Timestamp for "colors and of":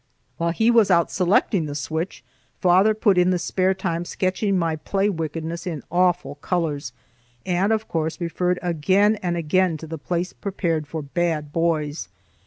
6.33-7.87